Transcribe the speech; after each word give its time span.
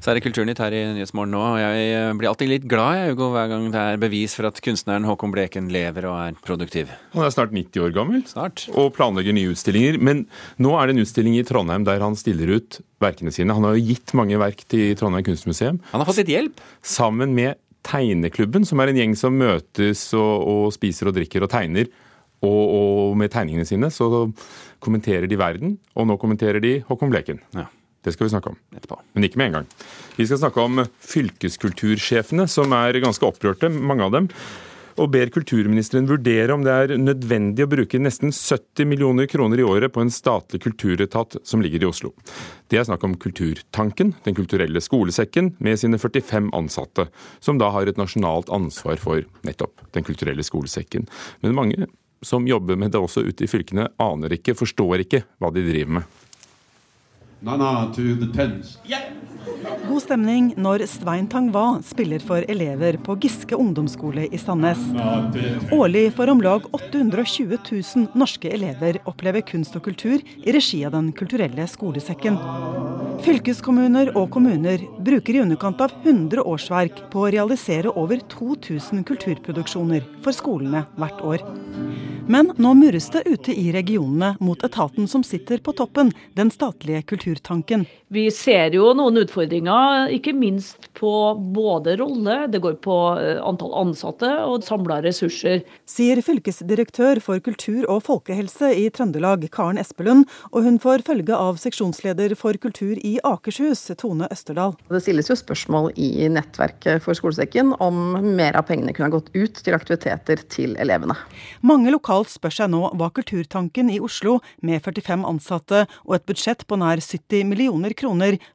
Så 0.00 0.08
er 0.08 0.16
det 0.16 0.22
Kulturnytt 0.24 0.60
her 0.62 0.72
i 0.72 0.78
Nyhetsmorgen 0.94 1.34
nå. 1.34 1.40
og 1.44 1.58
Jeg 1.60 1.88
eh, 1.92 2.10
blir 2.16 2.30
alltid 2.30 2.48
litt 2.48 2.66
glad 2.68 2.96
jeg, 2.96 3.10
Hugo, 3.12 3.26
hver 3.34 3.50
gang 3.50 3.66
det 3.68 3.80
er 3.84 3.98
bevis 4.00 4.32
for 4.38 4.48
at 4.48 4.56
kunstneren 4.64 5.04
Håkon 5.04 5.32
Bleken 5.34 5.66
lever 5.72 6.06
og 6.08 6.14
er 6.16 6.38
produktiv. 6.40 6.88
Han 7.12 7.26
er 7.26 7.34
snart 7.34 7.52
90 7.52 7.84
år 7.84 7.92
gammel 7.92 8.22
Snart. 8.30 8.64
og 8.72 8.94
planlegger 8.96 9.36
nye 9.36 9.50
utstillinger. 9.52 9.98
Men 10.00 10.22
nå 10.56 10.72
er 10.78 10.88
det 10.88 10.94
en 10.96 11.04
utstilling 11.04 11.36
i 11.36 11.44
Trondheim 11.44 11.84
der 11.84 12.00
han 12.00 12.16
stiller 12.16 12.54
ut 12.56 12.78
verkene 13.04 13.32
sine. 13.34 13.52
Han 13.52 13.66
har 13.68 13.76
jo 13.76 13.84
gitt 13.90 14.14
mange 14.16 14.40
verk 14.40 14.64
til 14.72 14.94
Trondheim 14.96 15.26
kunstmuseum. 15.26 15.82
Han 15.92 16.00
har 16.00 16.08
fått 16.08 16.22
litt 16.22 16.32
hjelp. 16.32 16.62
Sammen 16.80 17.36
med 17.36 17.60
Tegneklubben, 17.84 18.64
som 18.68 18.80
er 18.80 18.92
en 18.92 18.98
gjeng 19.00 19.16
som 19.16 19.36
møtes 19.40 20.06
og, 20.16 20.48
og 20.48 20.72
spiser 20.76 21.08
og 21.08 21.16
drikker 21.16 21.44
og 21.44 21.52
tegner. 21.52 21.92
Og, 22.40 22.62
og 22.72 23.20
med 23.20 23.32
tegningene 23.32 23.68
sine 23.68 23.92
så 23.92 24.08
kommenterer 24.80 25.28
de 25.28 25.36
verden, 25.40 25.76
og 25.92 26.08
nå 26.08 26.16
kommenterer 26.20 26.60
de 26.64 26.78
Håkon 26.88 27.12
Bleken. 27.12 27.40
Ja. 27.56 27.66
Det 28.04 28.14
skal 28.14 28.26
vi 28.26 28.32
snakke 28.32 28.54
om. 28.54 28.56
Etterpå. 28.76 28.96
Men 29.12 29.26
ikke 29.26 29.40
med 29.40 29.50
en 29.50 29.60
gang. 29.60 29.70
Vi 30.16 30.26
skal 30.26 30.40
snakke 30.40 30.64
om 30.64 30.82
fylkeskultursjefene, 31.04 32.48
som 32.48 32.72
er 32.76 33.00
ganske 33.02 33.26
opprørte, 33.26 33.68
mange 33.68 34.06
av 34.06 34.14
dem. 34.16 34.30
Og 35.00 35.08
ber 35.12 35.30
kulturministeren 35.32 36.08
vurdere 36.08 36.52
om 36.52 36.64
det 36.64 36.72
er 36.74 36.94
nødvendig 37.00 37.64
å 37.64 37.70
bruke 37.70 38.00
nesten 38.02 38.34
70 38.34 38.88
millioner 38.90 39.28
kroner 39.30 39.62
i 39.62 39.64
året 39.64 39.92
på 39.94 40.02
en 40.02 40.12
statlig 40.12 40.60
kulturetat 40.64 41.38
som 41.46 41.62
ligger 41.64 41.84
i 41.84 41.88
Oslo. 41.88 42.12
Det 42.68 42.80
er 42.80 42.88
snakk 42.88 43.04
om 43.06 43.16
Kulturtanken, 43.20 44.14
Den 44.24 44.36
kulturelle 44.36 44.82
skolesekken, 44.82 45.54
med 45.58 45.80
sine 45.80 45.98
45 45.98 46.50
ansatte, 46.56 47.08
som 47.40 47.58
da 47.60 47.70
har 47.70 47.86
et 47.86 48.00
nasjonalt 48.00 48.50
ansvar 48.52 49.00
for 49.00 49.24
nettopp 49.46 49.86
Den 49.92 50.04
kulturelle 50.04 50.44
skolesekken. 50.44 51.08
Men 51.40 51.56
mange 51.56 51.88
som 52.22 52.46
jobber 52.46 52.76
med 52.76 52.92
det 52.92 53.00
også 53.00 53.24
ute 53.24 53.46
i 53.46 53.48
fylkene, 53.48 53.88
aner 53.96 54.36
ikke, 54.36 54.58
forstår 54.58 55.06
ikke 55.06 55.24
hva 55.40 55.52
de 55.54 55.64
driver 55.64 56.00
med. 56.00 56.18
Nana 57.42 57.92
to 57.94 58.02
the 58.20 58.28
tens. 58.36 58.76
God 59.88 60.02
stemning 60.04 60.50
når 60.60 60.84
Svein 60.90 61.24
Tangva 61.30 61.80
spiller 61.84 62.20
for 62.22 62.44
elever 62.52 62.98
på 63.00 63.16
Giske 63.22 63.56
ungdomsskole 63.56 64.26
i 64.28 64.38
Sandnes. 64.38 64.80
Årlig 65.72 66.10
får 66.16 66.32
om 66.34 66.42
lag 66.44 66.66
820 66.76 67.56
000 67.56 68.10
norske 68.20 68.52
elever 68.52 69.00
oppleve 69.08 69.42
kunst 69.48 69.76
og 69.78 69.86
kultur 69.88 70.20
i 70.20 70.52
regi 70.52 70.82
av 70.84 70.92
Den 70.98 71.10
kulturelle 71.16 71.64
skolesekken. 71.70 72.36
Fylkeskommuner 73.24 74.12
og 74.16 74.30
kommuner 74.36 74.84
bruker 75.00 75.36
i 75.36 75.42
underkant 75.42 75.80
av 75.80 75.96
100 76.04 76.44
årsverk 76.44 77.04
på 77.12 77.24
å 77.24 77.32
realisere 77.32 77.92
over 77.96 78.20
2000 78.36 79.04
kulturproduksjoner 79.08 80.04
for 80.24 80.36
skolene 80.36 80.84
hvert 81.00 81.24
år. 81.24 81.44
Men 82.30 82.52
nå 82.56 82.74
murres 82.74 83.08
det 83.10 83.22
ute 83.26 83.52
i 83.60 83.72
regionene 83.74 84.36
mot 84.40 84.62
etaten 84.62 85.08
som 85.10 85.24
sitter 85.26 85.58
på 85.58 85.72
toppen, 85.74 86.12
den 86.38 86.52
statlige 86.54 87.02
Kulturtanken. 87.02 87.88
Vi 88.10 88.24
ser 88.34 88.74
jo 88.74 88.88
noen 88.98 89.20
utfordringer, 89.20 90.08
ikke 90.10 90.32
minst 90.34 90.88
på 90.98 91.12
både 91.54 91.92
rolle, 92.00 92.48
det 92.50 92.58
går 92.58 92.80
på 92.82 92.94
eh, 93.20 93.38
antall 93.38 93.70
ansatte 93.78 94.26
og 94.50 94.64
samla 94.66 94.96
ressurser. 95.04 95.60
Sier 95.86 96.18
fylkesdirektør 96.26 97.20
for 97.22 97.38
kultur 97.38 97.84
og 97.86 98.00
folkehelse 98.08 98.72
i 98.74 98.88
Trøndelag, 98.90 99.46
Karen 99.54 99.78
Espelund, 99.78 100.26
og 100.50 100.66
hun 100.66 100.80
får 100.82 101.04
følge 101.06 101.36
av 101.38 101.60
seksjonsleder 101.62 102.34
for 102.40 102.58
kultur 102.58 102.98
i 102.98 103.12
Akershus, 103.22 103.84
Tone 104.02 104.26
Østerdal. 104.34 104.74
Det 104.90 105.04
stilles 105.06 105.30
jo 105.30 105.38
spørsmål 105.38 105.92
i 105.94 106.26
nettverket 106.34 107.06
for 107.06 107.14
skolesekken 107.14 107.76
om 107.78 108.18
mer 108.26 108.58
av 108.58 108.66
pengene 108.72 108.90
kunne 108.90 109.12
ha 109.12 109.14
gått 109.20 109.30
ut 109.38 109.62
til 109.62 109.78
aktiviteter 109.78 110.42
til 110.50 110.74
elevene. 110.82 111.14
Mange 111.62 111.94
lokalt 111.94 112.34
spør 112.34 112.58
seg 112.58 112.74
nå 112.74 112.90
hva 112.90 113.12
Kulturtanken 113.14 113.94
i 113.94 114.02
Oslo, 114.02 114.40
med 114.66 114.82
45 114.82 115.22
ansatte 115.30 115.86
og 116.02 116.18
et 116.18 116.26
budsjett 116.26 116.66
på 116.66 116.82
nær 116.82 116.98
70 116.98 117.46
millioner 117.46 117.94
kroner, 117.94 117.99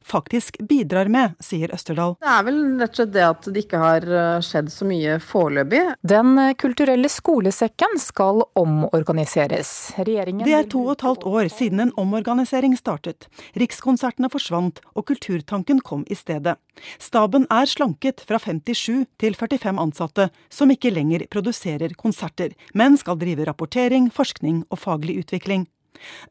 faktisk 0.06 0.58
bidrar 0.70 1.10
med, 1.12 1.36
sier 1.44 1.74
Østerdal. 1.76 2.16
Det 2.22 2.32
er 2.32 2.46
vel 2.48 2.60
rett 2.82 2.94
og 2.94 3.00
slett 3.02 3.14
det 3.14 3.26
at 3.28 3.50
det 3.50 3.64
ikke 3.66 3.82
har 3.82 4.08
eh, 4.08 4.40
skjedd 4.46 4.72
så 4.74 4.88
mye 4.90 5.18
foreløpig. 5.24 5.82
Den 6.02 6.36
kulturelle 6.62 7.10
skolesekken 7.12 8.00
skal 8.02 8.44
omorganiseres. 8.58 9.74
Regjeringen 10.00 10.46
Det 10.48 10.56
er 10.58 10.70
to 10.72 10.86
og 10.86 10.96
et 10.96 11.06
halvt 11.08 11.28
år 11.30 11.52
siden 11.54 11.84
en 11.86 11.94
omorganisering 12.02 12.76
startet. 12.80 13.30
Rikskonsertene 13.60 14.32
forsvant, 14.34 14.82
og 14.96 15.06
Kulturtanken 15.06 15.82
kom 15.86 16.04
i 16.10 16.18
stedet. 16.18 16.56
Staben 17.00 17.46
er 17.54 17.70
slanket 17.70 18.24
fra 18.28 18.40
57 18.42 19.06
til 19.22 19.38
45 19.38 19.80
ansatte, 19.82 20.30
som 20.50 20.72
ikke 20.74 20.94
lenger 20.94 21.28
produserer 21.32 21.96
konserter, 22.00 22.56
men 22.74 22.98
skal 22.98 23.20
drive 23.22 23.46
rapportering, 23.48 24.10
forskning 24.14 24.64
og 24.70 24.82
faglig 24.82 25.20
utvikling. 25.24 25.68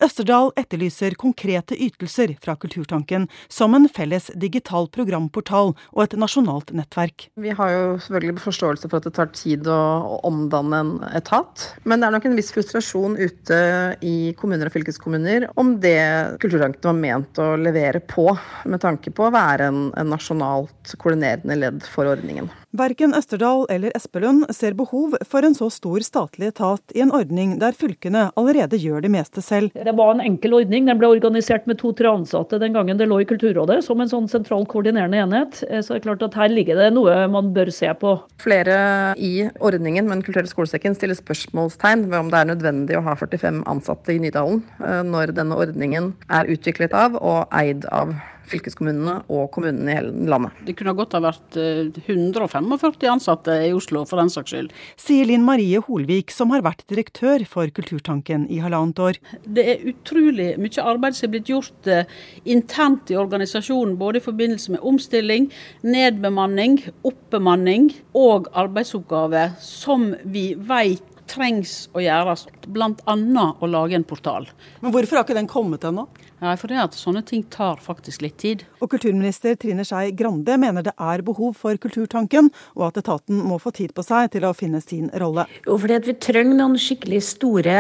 Østerdal 0.05 0.53
etterlyser 0.61 1.17
konkrete 1.21 1.77
ytelser 1.77 2.35
fra 2.43 2.57
Kulturtanken, 2.61 3.29
som 3.49 3.75
en 3.77 3.89
felles 3.91 4.31
digital 4.41 4.89
programportal 4.95 5.75
og 5.75 6.03
et 6.05 6.17
nasjonalt 6.19 6.73
nettverk. 6.77 7.29
Vi 7.41 7.55
har 7.57 7.73
jo 7.73 7.85
selvfølgelig 8.03 8.45
forståelse 8.45 8.91
for 8.91 9.01
at 9.01 9.09
det 9.09 9.15
tar 9.19 9.31
tid 9.35 9.69
å, 9.71 9.81
omdanne 10.25 10.81
en 10.81 10.93
etat. 11.15 11.69
Men 11.85 12.01
det 12.01 12.09
er 12.09 12.17
nok 12.17 12.29
en 12.29 12.37
viss 12.39 12.53
frustrasjon 12.55 13.19
ute 13.21 13.61
i 14.05 14.17
kommuner 14.39 14.71
og 14.71 14.77
fylkeskommuner 14.77 15.49
om 15.61 15.77
det 15.83 15.99
Kulturtanken 16.43 16.91
var 16.91 16.99
ment 16.99 17.41
å 17.43 17.55
levere 17.61 18.01
på, 18.01 18.31
med 18.71 18.83
tanke 18.85 19.13
på 19.15 19.29
å 19.29 19.35
være 19.35 19.71
en, 19.71 19.87
en 19.99 20.13
nasjonalt 20.15 20.97
koordinerende 21.01 21.59
ledd 21.61 21.83
for 21.89 22.11
ordningen. 22.11 22.51
Verken 22.75 23.15
Østerdal 23.15 23.69
eller 23.71 23.93
Espelund 23.95 24.49
ser 24.51 24.75
behov 24.75 25.13
for 25.31 25.47
en 25.47 25.55
så 25.55 25.69
stor 25.71 26.03
statlig 26.03 26.49
etat 26.51 26.95
i 26.97 27.05
en 27.05 27.13
ordning 27.15 27.53
der 27.61 27.77
fylkene 27.79 28.25
allerede 28.35 28.81
gjør 28.83 29.05
det 29.05 29.13
meste 29.15 29.45
selv. 29.47 29.71
Det 29.79 29.95
var 29.95 30.11
en 30.11 30.23
enkel 30.25 30.57
ordning. 30.59 30.89
Den 30.89 30.99
ble 30.99 31.13
organisert 31.15 31.69
med 31.71 31.79
to-tre 31.79 32.11
ansatte 32.11 32.59
den 32.59 32.75
gangen 32.75 32.99
det 32.99 33.07
lå 33.07 33.21
i 33.23 33.29
Kulturrådet, 33.31 33.79
som 33.87 34.03
en 34.03 34.11
sånn 34.11 34.27
sentral 34.33 34.67
koordinerende 34.67 35.23
enhet. 35.23 35.63
Eh, 35.69 35.85
Så 35.87 35.95
det 35.95 36.01
er 36.03 36.07
klart 36.09 36.27
at 36.27 36.35
her 36.35 36.51
ligger 36.51 36.83
det 36.83 36.91
noe 36.97 37.15
man 37.31 37.55
bør 37.55 37.71
se 37.71 37.95
på. 37.95 38.17
Flere 38.43 39.15
i 39.23 39.47
ordningen 39.61 40.09
med 40.09 40.19
Den 40.19 40.27
kulturelle 40.27 40.51
skolesekken 40.51 40.99
stiller 40.99 41.15
spørsmålstegn 41.15 42.09
ved 42.11 42.19
om 42.19 42.35
det 42.35 42.43
er 42.43 42.53
nødvendig 42.57 42.99
å 42.99 43.07
ha 43.07 43.15
45 43.15 43.63
ansatte 43.71 44.15
i 44.15 44.19
Nydalen 44.19 44.65
eh, 44.83 45.03
når 45.07 45.37
denne 45.39 45.55
ordningen 45.55 46.15
er 46.27 46.51
utviklet 46.51 46.91
av 46.91 47.15
og 47.23 47.47
eid 47.55 47.87
av 47.95 48.17
fylkeskommunene 48.51 49.21
og 49.33 49.49
kommunene 49.55 49.93
i 49.93 49.97
hele 49.99 50.29
landet. 50.31 50.57
Det 50.67 50.77
kunne 50.79 50.95
godt 50.97 51.17
ha 51.17 51.23
vært 51.25 51.59
eh, 51.61 51.91
145 52.05 53.09
ansatte 53.11 53.57
i 53.67 53.73
Oslo, 53.75 54.05
for 54.09 54.21
den 54.21 54.33
saks 54.33 54.55
skyld. 54.55 54.73
Sier 55.01 55.29
Linn 55.29 55.47
Marie 55.47 55.81
Holvik, 55.85 56.33
som 56.35 56.53
har 56.55 56.65
vært 56.67 56.85
direktør 56.91 57.45
for 57.49 57.71
Kulturtanken 57.75 58.47
i 58.53 58.61
halvannet 58.65 59.01
år. 59.03 59.21
Det 59.45 59.67
er 59.75 59.87
utrolig 59.93 60.53
mye 60.61 60.85
arbeid 60.85 61.17
som 61.17 61.29
er 61.29 61.35
blitt 61.37 61.53
gjort 61.53 61.91
eh, 61.91 62.05
internt 62.45 63.13
i 63.13 63.19
organisasjonen, 63.21 63.97
både 64.01 64.21
i 64.21 64.27
forbindelse 64.27 64.77
med 64.77 64.85
omstilling, 64.85 65.51
nedbemanning, 65.87 66.81
oppbemanning 67.07 67.91
og 68.19 68.51
arbeidsoppgaver 68.53 69.57
som 69.63 70.13
vi 70.25 70.53
vet 70.59 71.14
trengs 71.31 71.75
å 71.95 72.03
gjøres, 72.03 72.47
bl.a. 72.67 73.15
å 73.15 73.71
lage 73.71 73.97
en 73.99 74.07
portal. 74.07 74.49
Men 74.83 74.95
hvorfor 74.95 75.19
har 75.19 75.27
ikke 75.27 75.37
den 75.39 75.51
kommet 75.51 75.87
ennå? 75.89 76.07
Nei, 76.45 76.55
for 76.61 76.69
det 76.69 76.81
at 76.83 76.97
sånne 76.99 77.23
ting 77.25 77.45
tar 77.53 77.79
faktisk 77.81 78.25
litt 78.25 78.37
tid. 78.43 78.65
Og 78.83 78.91
kulturminister 78.93 79.55
Trine 79.61 79.87
Skei 79.87 80.13
Grande 80.17 80.59
mener 80.61 80.85
det 80.85 80.93
er 81.01 81.23
behov 81.25 81.55
for 81.57 81.79
Kulturtanken, 81.81 82.51
og 82.77 82.89
at 82.91 83.01
etaten 83.01 83.41
må 83.47 83.57
få 83.63 83.73
tid 83.77 83.95
på 83.97 84.05
seg 84.05 84.33
til 84.35 84.45
å 84.45 84.53
finne 84.57 84.83
sin 84.85 85.09
rolle. 85.23 85.47
Jo, 85.65 85.79
fordi 85.81 85.97
at 85.97 86.11
vi 86.11 86.17
trenger 86.21 86.59
noen 86.59 86.77
skikkelig 86.81 87.23
store 87.31 87.79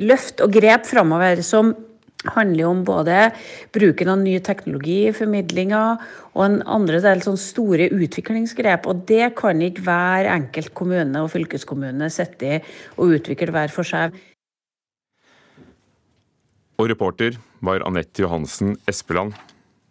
løft 0.00 0.40
og 0.44 0.54
grep 0.56 0.88
framover 0.88 1.44
som 1.44 1.74
handler 2.26 2.64
jo 2.64 2.70
om 2.72 2.80
både 2.86 3.18
bruken 3.74 4.10
av 4.10 4.18
ny 4.22 4.38
teknologi 4.42 5.04
i 5.06 5.14
formidlinga 5.14 5.82
og 6.34 6.42
en 6.44 6.58
andre 6.66 6.98
del 7.04 7.22
sånn 7.22 7.38
store 7.38 7.90
utviklingsgrep. 7.94 8.88
Og 8.90 9.04
det 9.10 9.34
kan 9.38 9.62
ikke 9.62 9.84
hver 9.86 10.30
enkelt 10.32 10.74
kommune 10.78 11.22
og 11.22 11.30
fylkeskommune 11.34 12.10
sitte 12.10 12.58
i 12.58 12.60
og 12.96 13.18
utvikle 13.20 13.54
hver 13.54 13.70
for 13.74 13.86
seg. 13.86 14.16
Og 16.78 16.90
reporter 16.90 17.38
var 17.64 17.82
Anette 17.86 18.22
Johansen 18.22 18.76
Espeland. 18.90 19.34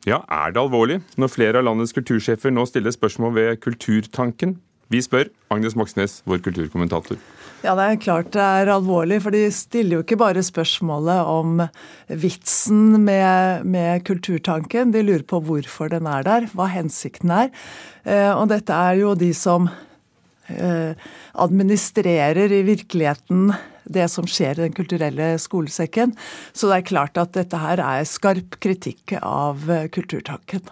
Ja, 0.07 0.21
er 0.31 0.53
det 0.55 0.61
alvorlig 0.61 1.01
når 1.19 1.33
flere 1.33 1.59
av 1.59 1.67
landets 1.67 1.91
kultursjefer 1.95 2.53
nå 2.53 2.63
stiller 2.69 2.95
spørsmål 2.95 3.33
ved 3.35 3.57
Kulturtanken? 3.59 4.55
Vi 4.93 5.01
spør 5.03 5.27
Agnes 5.51 5.75
Moxnes, 5.75 6.21
vår 6.27 6.39
kulturkommentator. 6.45 7.19
Ja, 7.65 7.73
det 7.75 7.85
er 7.87 7.99
klart 7.99 8.29
det 8.35 8.43
er 8.43 8.69
alvorlig, 8.71 9.17
for 9.25 9.35
de 9.35 9.47
stiller 9.51 9.97
jo 9.97 10.03
ikke 10.05 10.19
bare 10.21 10.43
spørsmålet 10.45 11.27
om 11.27 11.63
vitsen 12.07 12.99
med, 13.03 13.65
med 13.67 14.05
kulturtanken, 14.07 14.93
de 14.93 15.01
lurer 15.03 15.25
på 15.27 15.41
hvorfor 15.43 15.91
den 15.91 16.07
er 16.07 16.23
der, 16.27 16.47
hva 16.53 16.69
hensikten 16.71 17.33
er. 17.33 17.49
Eh, 18.05 18.31
og 18.31 18.47
dette 18.53 18.75
er 18.75 19.01
jo 19.01 19.15
de 19.17 19.33
som 19.35 19.67
eh, 20.53 20.93
administrerer 21.33 22.53
i 22.53 22.63
virkeligheten 22.67 23.51
det 23.87 24.07
som 24.11 24.27
skjer 24.27 24.57
i 24.57 24.67
Den 24.67 24.75
kulturelle 24.75 25.33
skolesekken. 25.39 26.13
Så 26.53 26.69
det 26.69 26.79
er 26.79 26.89
klart 26.89 27.19
at 27.19 27.35
dette 27.35 27.59
her 27.59 27.81
er 27.83 28.07
skarp 28.07 28.59
kritikk 28.63 29.17
av 29.21 29.67
eh, 29.71 29.87
kulturtanken. 29.91 30.67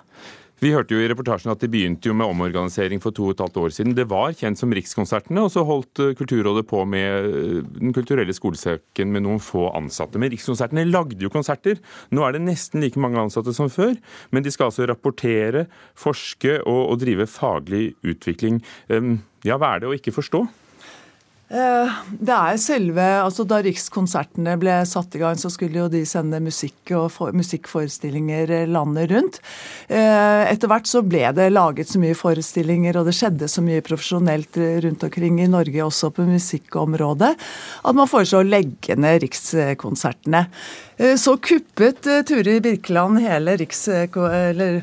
Vi 0.65 0.71
hørte 0.73 0.95
jo 0.95 1.01
i 1.03 1.05
reportasjen 1.11 1.51
at 1.51 1.61
de 1.61 1.67
begynte 1.69 2.09
jo 2.09 2.15
med 2.17 2.25
omorganisering 2.25 2.97
for 3.03 3.13
to 3.13 3.27
og 3.27 3.35
et 3.35 3.41
halvt 3.43 3.59
år 3.61 3.73
siden. 3.75 3.93
Det 3.93 4.07
var 4.09 4.33
kjent 4.33 4.57
som 4.57 4.71
Rikskonsertene, 4.73 5.43
og 5.45 5.51
så 5.53 5.61
holdt 5.67 6.01
eh, 6.01 6.15
Kulturrådet 6.17 6.63
på 6.65 6.79
med 6.89 7.27
eh, 7.29 7.59
Den 7.75 7.93
kulturelle 7.93 8.33
skolesekken 8.33 9.13
med 9.13 9.27
noen 9.27 9.37
få 9.43 9.67
ansatte. 9.77 10.17
Men 10.17 10.33
Rikskonsertene 10.33 10.87
lagde 10.89 11.21
jo 11.21 11.29
konserter. 11.29 11.77
Nå 12.09 12.25
er 12.25 12.33
det 12.33 12.41
nesten 12.47 12.81
like 12.81 12.97
mange 12.97 13.21
ansatte 13.21 13.53
som 13.53 13.69
før, 13.69 13.93
men 14.33 14.41
de 14.41 14.55
skal 14.55 14.71
altså 14.71 14.89
rapportere, 14.89 15.67
forske 16.01 16.57
og, 16.63 16.81
og 16.95 17.01
drive 17.03 17.29
faglig 17.29 17.91
utvikling. 18.01 18.63
Ja, 19.45 19.59
hva 19.61 19.75
er 19.75 19.83
det 19.83 19.91
å 19.91 19.97
ikke 19.99 20.15
forstå? 20.17 20.47
Eh, 21.45 21.97
det 22.25 22.33
er 22.33 22.57
selve, 22.57 23.03
altså 23.21 23.43
Da 23.45 23.59
Rikskonsertene 23.61 24.55
ble 24.57 24.79
satt 24.89 25.13
i 25.13 25.19
gang, 25.21 25.37
så 25.37 25.51
skulle 25.53 25.77
jo 25.83 25.89
de 25.93 26.01
sende 26.09 26.39
musikk 26.41 26.89
og 26.97 27.11
for, 27.13 27.35
musikkforestillinger 27.37 28.49
eh, 28.49 28.65
landet 28.69 29.11
rundt. 29.13 29.37
Eh, 29.85 30.41
etter 30.49 30.71
hvert 30.71 30.89
så 30.89 31.03
ble 31.05 31.27
det 31.37 31.51
laget 31.53 31.91
så 31.91 32.01
mye 32.01 32.17
forestillinger, 32.17 32.97
og 32.97 33.05
det 33.09 33.13
skjedde 33.19 33.49
så 33.51 33.61
mye 33.65 33.85
profesjonelt 33.85 34.57
rundt 34.87 35.05
omkring 35.05 35.37
i 35.43 35.51
Norge, 35.51 35.85
også 35.85 36.09
på 36.15 36.25
musikkområdet, 36.25 37.35
at 37.85 37.99
man 38.01 38.09
foreslo 38.09 38.41
å 38.41 38.49
legge 38.49 38.97
ned 38.97 39.21
Rikskonsertene. 39.21 40.47
Så 41.19 41.35
kuppet 41.43 42.07
Turi 42.27 42.59
Birkeland 42.63 43.19
hele 43.21 43.57
Riks... 43.59 43.85
Eller 43.91 44.81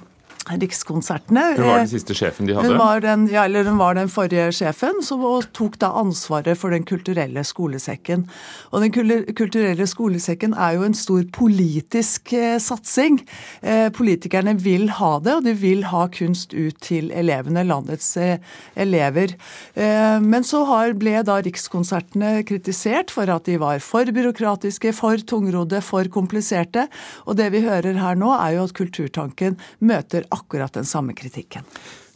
Rikskonsertene. 0.51 1.43
Hun 1.57 1.69
var 1.69 1.83
den 1.85 1.91
siste 1.93 2.15
sjefen 2.19 2.49
de 2.49 2.57
hadde? 2.57 2.73
Hun 2.73 2.81
var 2.81 3.03
den, 3.05 3.27
ja, 3.31 3.45
eller 3.47 3.69
hun 3.69 3.79
var 3.79 3.95
den 3.95 4.11
forrige 4.11 4.49
sjefen, 4.57 4.99
som 5.07 5.23
tok 5.55 5.79
da 5.83 5.93
ansvaret 6.01 6.59
for 6.59 6.75
Den 6.75 6.83
kulturelle 6.89 7.45
skolesekken. 7.47 8.25
Og 8.73 8.83
Den 8.83 8.93
kulturelle 8.93 9.87
skolesekken 9.87 10.57
er 10.59 10.79
jo 10.79 10.87
en 10.87 10.97
stor 10.99 11.23
politisk 11.33 12.33
eh, 12.35 12.59
satsing. 12.59 13.21
Eh, 13.63 13.89
politikerne 13.95 14.57
vil 14.59 14.89
ha 14.99 15.13
det, 15.23 15.37
og 15.39 15.47
de 15.47 15.55
vil 15.55 15.85
ha 15.93 16.09
kunst 16.11 16.57
ut 16.57 16.81
til 16.83 17.13
elevene, 17.15 17.63
landets 17.69 18.17
eh, 18.17 18.43
elever. 18.75 19.37
Eh, 19.75 20.19
men 20.19 20.43
så 20.47 20.65
har, 20.67 20.97
ble 20.99 21.23
da 21.23 21.39
Rikskonsertene 21.45 22.43
kritisert 22.49 23.15
for 23.15 23.31
at 23.31 23.47
de 23.47 23.61
var 23.63 23.79
for 23.85 24.11
byråkratiske, 24.11 24.95
for 24.97 25.23
tungrodde, 25.23 25.83
for 25.87 26.11
kompliserte. 26.11 26.89
Og 27.27 27.39
det 27.39 27.53
vi 27.55 27.63
hører 27.63 28.01
her 28.03 28.19
nå, 28.19 28.35
er 28.35 28.59
jo 28.59 28.67
at 28.67 28.77
Kulturtanken 28.83 29.59
møter 29.79 30.27
akkurat 30.35 30.73
den 30.75 30.89
samme 30.89 31.15
kritikken. 31.17 31.67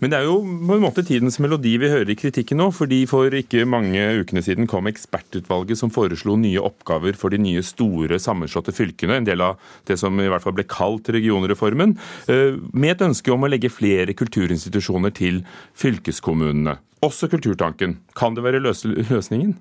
Men 0.03 0.13
det 0.13 0.19
er 0.19 0.27
jo 0.29 0.41
på 0.45 0.77
en 0.77 0.83
måte 0.83 1.05
tidens 1.07 1.39
melodi 1.41 1.73
vi 1.81 1.89
hører 1.89 2.11
i 2.13 2.19
kritikken 2.19 2.61
nå. 2.61 2.69
fordi 2.75 2.99
For 3.09 3.33
ikke 3.33 3.65
mange 3.65 4.03
ukene 4.21 4.43
siden 4.45 4.69
kom 4.69 4.89
ekspertutvalget 4.91 5.81
som 5.81 5.93
foreslo 5.93 6.37
nye 6.37 6.61
oppgaver 6.61 7.17
for 7.17 7.33
de 7.33 7.41
nye 7.41 7.63
store 7.65 8.21
sammenslåtte 8.21 8.75
fylkene. 8.77 9.17
En 9.17 9.29
del 9.29 9.41
av 9.41 9.57
det 9.89 9.97
som 10.01 10.21
i 10.21 10.29
hvert 10.29 10.45
fall 10.45 10.57
ble 10.59 10.67
kalt 10.69 11.09
regionreformen. 11.09 11.97
Eh, 12.29 12.61
med 12.77 12.97
et 12.97 13.07
ønske 13.09 13.33
om 13.33 13.47
å 13.47 13.51
legge 13.51 13.73
flere 13.73 14.17
kulturinstitusjoner 14.17 15.17
til 15.17 15.41
fylkeskommunene. 15.81 16.77
Også 17.05 17.29
Kulturtanken. 17.29 17.99
Kan 18.17 18.37
det 18.37 18.45
være 18.45 18.63
løsningen? 18.63 19.57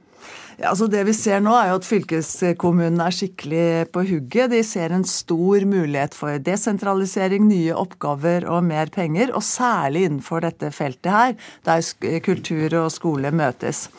Ja, 0.55 0.69
altså 0.71 0.87
Det 0.87 1.01
vi 1.03 1.11
ser 1.11 1.41
nå, 1.43 1.51
er 1.51 1.73
jo 1.73 1.79
at 1.81 1.87
fylkeskommunene 1.87 3.09
er 3.09 3.15
skikkelig 3.15 3.63
på 3.91 4.05
hugget. 4.07 4.53
De 4.53 4.61
ser 4.63 4.93
en 4.95 5.03
stor 5.03 5.65
mulighet 5.67 6.15
for 6.15 6.39
desentralisering, 6.39 7.43
nye 7.49 7.75
oppgaver 7.75 8.45
og 8.47 8.63
mer 8.63 8.87
penger. 8.93 9.33
Og 9.35 9.43
særlig 9.43 10.05
innenfor 10.07 10.45
dette 10.45 10.69
feltet 10.71 11.11
her, 11.11 11.35
der 11.67 11.83
kultur 12.23 12.77
og 12.85 12.87
skole 12.95 13.33
møtes. 13.35 13.89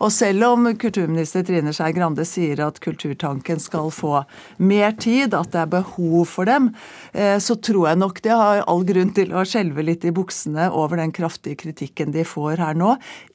Og 0.00 0.08
selv 0.12 0.46
om 0.48 0.70
kulturminister 0.80 1.44
Trine 1.44 1.74
Skei 1.76 1.92
Grande 1.96 2.24
sier 2.28 2.64
at 2.64 2.80
Kulturtanken 2.84 3.60
skal 3.60 3.92
få 3.92 4.22
mer 4.56 4.96
tid, 4.96 5.36
at 5.36 5.52
det 5.52 5.62
er 5.66 5.72
behov 5.72 6.24
for 6.32 6.48
dem, 6.48 6.70
eh, 7.12 7.36
så 7.40 7.58
tror 7.60 7.90
jeg 7.90 8.00
nok 8.00 8.22
de 8.24 8.32
har 8.32 8.62
all 8.64 8.84
grunn 8.88 9.12
til 9.16 9.36
å 9.36 9.44
skjelve 9.44 9.84
litt 9.84 10.04
i 10.08 10.14
buksene 10.16 10.70
over 10.72 11.00
den 11.00 11.12
kraftige 11.16 11.60
kritikken 11.60 12.16
de 12.16 12.24
får 12.24 12.64
her 12.64 12.76
nå. 12.78 12.85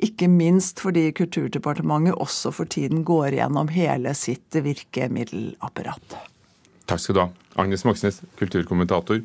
Ikke 0.04 0.30
minst 0.32 0.82
fordi 0.84 1.10
Kulturdepartementet 1.18 2.18
også 2.18 2.54
for 2.56 2.70
tiden 2.72 3.06
går 3.08 3.38
gjennom 3.38 3.72
hele 3.74 4.14
sitt 4.18 4.56
virkemiddelapparat. 4.56 6.18
Takk 6.90 7.04
skal 7.04 7.18
du 7.18 7.24
ha. 7.24 7.30
Agnes 7.62 7.84
Moxnes, 7.88 8.22
kulturkommentator. 8.40 9.22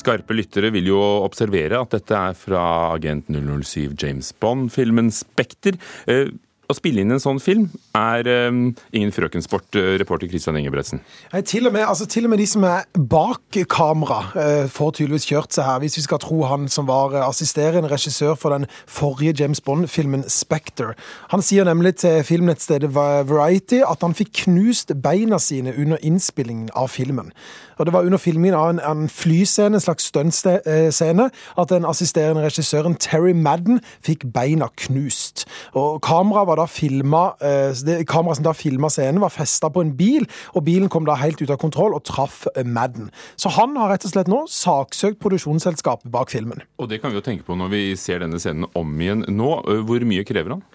Skarpe 0.00 0.36
lyttere 0.36 0.72
vil 0.74 0.90
jo 0.92 1.00
observere 1.24 1.80
at 1.80 1.96
dette 1.96 2.16
er 2.16 2.36
fra 2.38 2.62
Agent 2.94 3.28
007 3.28 3.96
James 4.00 4.32
Bond-filmen 4.40 5.10
Spekter. 5.12 5.76
Eh, 6.08 6.30
å 6.70 6.76
spille 6.76 7.02
inn 7.02 7.10
en 7.10 7.22
sånn 7.22 7.40
film 7.42 7.66
er 7.98 8.28
um, 8.46 8.60
ingen 8.94 9.12
frøkensport, 9.14 9.74
eh, 9.78 9.96
reporter 10.00 10.30
Christian 10.30 10.58
Ingebretsen. 10.60 11.02
Til 11.46 11.66
og, 11.66 11.74
med, 11.74 11.82
altså, 11.82 12.06
til 12.10 12.28
og 12.28 12.32
med 12.32 12.40
de 12.42 12.46
som 12.50 12.66
er 12.68 12.86
bak 12.94 13.58
kamera, 13.70 14.20
uh, 14.36 14.68
får 14.70 14.92
tydeligvis 15.00 15.26
kjørt 15.30 15.56
seg 15.56 15.66
her, 15.66 15.80
hvis 15.82 15.98
vi 15.98 16.04
skal 16.06 16.22
tro 16.22 16.44
han 16.50 16.68
som 16.70 16.86
var 16.90 17.16
assisterende 17.24 17.90
regissør 17.90 18.36
for 18.38 18.54
den 18.54 18.68
forrige 18.86 19.34
James 19.40 19.62
Bond-filmen 19.66 20.22
Spectre. 20.30 20.94
Han 21.34 21.42
sier 21.44 21.66
nemlig 21.68 21.96
til 22.04 22.22
filmnettstedet 22.26 22.92
Variety 22.94 23.82
at 23.86 24.06
han 24.06 24.14
fikk 24.16 24.44
knust 24.44 24.94
beina 25.02 25.40
sine 25.42 25.74
under 25.74 26.00
innspillingen 26.06 26.70
av 26.78 26.92
filmen. 26.94 27.34
Og 27.80 27.86
Det 27.86 27.94
var 27.94 28.04
under 28.04 28.20
filmingen 28.20 28.58
av 28.58 28.70
en, 28.74 28.80
en 28.84 29.06
flyscene, 29.08 29.78
en 29.78 29.80
slags 29.80 30.10
stuntscene, 30.10 31.28
at 31.32 31.72
den 31.72 31.86
assisterende 31.88 32.44
regissøren 32.44 32.98
Terry 33.00 33.32
Madden 33.32 33.80
fikk 34.04 34.26
beina 34.34 34.68
knust. 34.84 35.46
Og 35.72 36.02
Kameraet 36.04 36.50
var 36.50 36.60
da 36.60 36.66
filma, 36.68 37.22
eh, 37.40 38.04
kameraet 38.04 38.42
som 38.42 38.48
da 38.50 38.52
filma 38.56 38.92
scenen, 38.92 39.22
var 39.24 39.32
festa 39.32 39.72
på 39.72 39.80
en 39.80 39.94
bil, 39.96 40.28
og 40.52 40.66
bilen 40.68 40.92
kom 40.92 41.08
da 41.08 41.16
helt 41.22 41.40
ut 41.40 41.50
av 41.50 41.60
kontroll 41.62 41.96
og 41.96 42.04
traff 42.04 42.44
eh, 42.52 42.68
Madden. 42.68 43.08
Så 43.40 43.52
han 43.56 43.72
har 43.80 43.94
rett 43.94 44.04
og 44.04 44.12
slett 44.12 44.28
nå 44.28 44.44
saksøkt 44.52 45.22
produksjonsselskapet 45.24 46.12
bak 46.12 46.36
filmen. 46.36 46.60
Og 46.76 46.92
det 46.92 47.00
kan 47.00 47.14
vi 47.14 47.20
jo 47.22 47.24
tenke 47.24 47.48
på 47.48 47.56
når 47.56 47.72
vi 47.72 47.84
ser 47.96 48.20
denne 48.20 48.40
scenen 48.42 48.68
om 48.76 48.96
igjen 49.00 49.24
nå. 49.32 49.54
Hvor 49.88 50.04
mye 50.04 50.28
krever 50.28 50.58
han? 50.58 50.66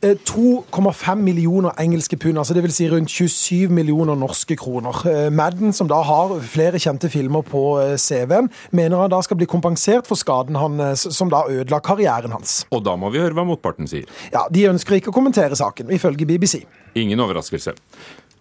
2,5 0.00 1.10
eh, 1.10 1.16
millioner 1.20 1.74
engelske 1.80 2.16
pund, 2.16 2.38
altså 2.38 2.54
dvs. 2.56 2.74
Si 2.74 2.88
rundt 2.88 3.10
27 3.10 3.68
millioner 3.68 4.16
norske 4.16 4.56
kroner. 4.56 4.96
Eh, 5.06 5.32
Madden, 5.32 5.72
som 5.76 5.88
da 5.88 6.00
har 6.02 6.38
flere 6.40 6.80
kjente 6.80 7.10
filmer 7.12 7.44
på 7.44 7.64
eh, 7.82 7.96
CV-en, 8.00 8.48
mener 8.72 8.96
han 8.96 9.12
da 9.12 9.20
skal 9.22 9.36
bli 9.36 9.48
kompensert 9.50 10.08
for 10.08 10.16
skaden 10.16 10.56
han, 10.56 10.80
som 10.96 11.30
da 11.32 11.44
ødela 11.50 11.82
karrieren 11.84 12.32
hans. 12.32 12.64
Og 12.72 12.84
da 12.84 12.96
må 12.96 13.12
vi 13.12 13.20
høre 13.20 13.36
hva 13.36 13.44
motparten 13.44 13.90
sier. 13.90 14.08
Ja, 14.32 14.46
De 14.50 14.64
ønsker 14.70 14.96
ikke 14.96 15.12
å 15.12 15.16
kommentere 15.16 15.58
saken, 15.58 15.92
ifølge 15.92 16.26
BBC. 16.26 16.62
Ingen 16.96 17.20
overraskelse. 17.20 17.76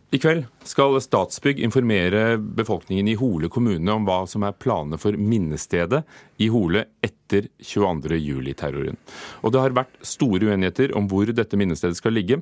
I 0.10 0.18
kveld 0.18 0.48
skal 0.66 0.96
Statsbygg 1.02 1.60
informere 1.62 2.38
befolkningen 2.42 3.12
i 3.12 3.18
Hole 3.20 3.46
kommune 3.54 3.94
om 3.94 4.08
hva 4.08 4.24
som 4.26 4.42
er 4.48 4.56
planene 4.58 4.98
for 4.98 5.14
minnestedet 5.14 6.02
i 6.42 6.48
Hole 6.50 6.82
etter 7.06 7.46
22.07-terroren. 7.62 8.98
Og 9.46 9.54
det 9.54 9.62
har 9.62 9.76
vært 9.78 10.00
store 10.02 10.50
uenigheter 10.50 10.96
om 10.98 11.06
hvor 11.12 11.30
dette 11.30 11.60
minnestedet 11.62 12.00
skal 12.00 12.18
ligge. 12.18 12.40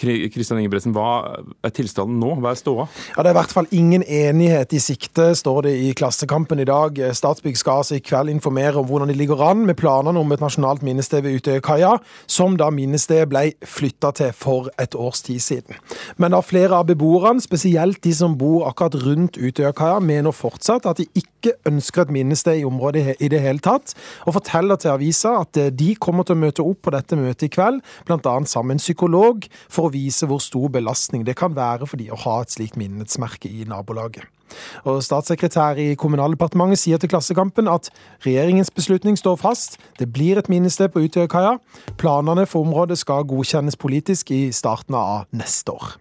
Kristian 0.00 0.60
Ingebretsen, 0.60 0.94
Hva 0.96 1.42
er 1.64 1.72
tilstanden 1.74 2.18
nå? 2.20 2.32
Hva 2.40 2.54
er 2.54 2.60
ståa? 2.60 2.86
Ja, 3.16 3.22
Det 3.22 3.30
er 3.30 3.34
i 3.34 3.38
hvert 3.40 3.54
fall 3.54 3.68
ingen 3.70 4.02
enighet 4.02 4.72
i 4.72 4.80
sikte, 4.80 5.30
står 5.36 5.62
det 5.68 5.74
i 5.76 5.92
Klassekampen 5.96 6.60
i 6.60 6.68
dag. 6.68 6.98
Statsbygg 7.14 7.58
skal 7.60 7.82
altså 7.82 7.98
i 7.98 8.04
kveld 8.04 8.32
informere 8.32 8.80
om 8.80 8.86
hvordan 8.88 9.08
de 9.08 9.18
ligger 9.18 9.42
an 9.44 9.66
med 9.66 9.76
planene 9.80 10.18
om 10.20 10.32
et 10.32 10.40
nasjonalt 10.40 10.82
minnested 10.86 11.22
ved 11.22 11.40
Utøyakaia, 11.40 11.98
som 12.26 12.56
da 12.56 12.70
minnestedet 12.74 13.28
ble 13.30 13.44
flytta 13.66 14.12
til 14.16 14.32
for 14.36 14.70
et 14.80 14.94
års 14.94 15.22
tid 15.26 15.40
siden. 15.44 15.76
Men 16.16 16.32
da 16.34 16.40
flere 16.44 16.80
av 16.80 16.88
beboerne, 16.88 17.40
spesielt 17.44 18.02
de 18.04 18.14
som 18.16 18.36
bor 18.38 18.68
akkurat 18.68 18.96
rundt 19.04 19.38
Utøyakaia, 19.40 20.00
mener 20.00 20.34
fortsatt 20.36 20.88
at 20.88 21.00
de 21.00 21.08
ikke 21.14 21.54
ønsker 21.68 22.04
et 22.04 22.14
minnested 22.14 22.60
i 22.60 22.66
området 22.68 23.16
i 23.20 23.28
det 23.32 23.40
hele 23.40 23.62
tatt, 23.64 23.94
og 24.26 24.36
forteller 24.36 24.80
til 24.80 24.94
avisa 24.94 25.36
at 25.40 25.60
de 25.76 25.94
kommer 26.00 26.26
til 26.26 26.36
å 26.36 26.42
møte 26.42 26.64
opp 26.64 26.82
på 26.84 26.94
dette 26.94 27.18
møtet 27.18 27.48
i 27.48 27.52
kveld, 27.52 27.80
bl.a. 28.08 28.34
sammen 28.44 28.70
med 28.70 28.78
en 28.78 28.84
psykolog, 28.84 29.46
for 29.72 29.88
å 29.88 29.89
vise 29.94 30.26
hvor 30.28 30.40
stor 30.42 30.68
belastning 30.72 31.24
det 31.26 31.36
kan 31.40 31.54
være 31.56 31.88
for 31.88 32.00
de 32.00 32.10
å 32.12 32.18
ha 32.24 32.40
et 32.42 32.52
slikt 32.54 32.78
minnesmerke 32.80 33.50
i 33.50 33.64
nabolaget. 33.68 34.26
Og 34.84 35.02
Statssekretær 35.04 35.78
i 35.78 35.94
Kommunaldepartementet 35.94 36.80
sier 36.82 36.98
til 36.98 37.10
Klassekampen 37.12 37.70
at 37.70 37.90
regjeringens 38.26 38.72
beslutning 38.74 39.18
står 39.18 39.38
fast. 39.38 39.78
Det 39.98 40.10
blir 40.12 40.38
et 40.40 40.50
minnested 40.50 40.90
på 40.90 41.04
Utøyakaia. 41.06 41.56
Planene 42.00 42.46
for 42.50 42.66
området 42.66 42.98
skal 42.98 43.26
godkjennes 43.30 43.78
politisk 43.78 44.32
i 44.34 44.48
starten 44.54 44.98
av 44.98 45.28
neste 45.30 45.74
år. 45.74 45.94